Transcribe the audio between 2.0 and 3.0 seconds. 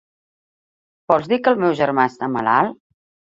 està malalt?